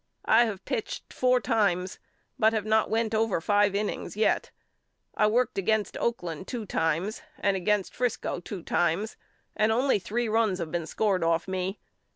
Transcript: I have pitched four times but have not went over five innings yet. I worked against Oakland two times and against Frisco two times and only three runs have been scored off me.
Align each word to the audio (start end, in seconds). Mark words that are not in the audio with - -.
I 0.25 0.45
have 0.45 0.65
pitched 0.65 1.13
four 1.13 1.39
times 1.39 1.99
but 2.39 2.53
have 2.53 2.65
not 2.65 2.89
went 2.89 3.13
over 3.13 3.39
five 3.39 3.75
innings 3.75 4.17
yet. 4.17 4.49
I 5.15 5.27
worked 5.27 5.59
against 5.59 5.95
Oakland 5.97 6.47
two 6.47 6.65
times 6.65 7.21
and 7.37 7.55
against 7.55 7.93
Frisco 7.95 8.39
two 8.39 8.63
times 8.63 9.15
and 9.55 9.71
only 9.71 9.99
three 9.99 10.27
runs 10.27 10.57
have 10.57 10.71
been 10.71 10.87
scored 10.87 11.23
off 11.23 11.47
me. 11.47 11.77